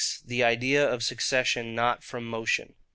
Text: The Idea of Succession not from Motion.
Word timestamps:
The 0.25 0.43
Idea 0.43 0.83
of 0.89 1.03
Succession 1.03 1.75
not 1.75 2.03
from 2.03 2.23
Motion. 2.25 2.73